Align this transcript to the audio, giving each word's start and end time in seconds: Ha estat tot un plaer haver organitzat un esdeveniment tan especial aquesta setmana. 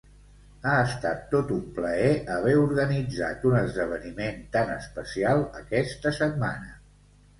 Ha 0.69 0.77
estat 0.85 1.19
tot 1.33 1.51
un 1.55 1.59
plaer 1.75 2.15
haver 2.37 2.55
organitzat 2.61 3.45
un 3.51 3.59
esdeveniment 3.61 4.41
tan 4.57 4.75
especial 4.79 5.45
aquesta 5.61 6.19
setmana. 6.23 6.73